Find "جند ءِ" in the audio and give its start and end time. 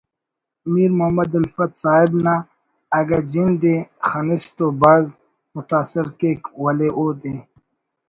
3.31-3.75